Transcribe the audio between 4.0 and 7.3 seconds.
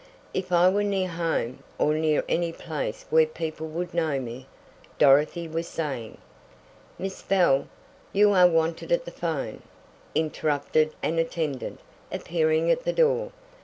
me" Dorothy was saying. "Miss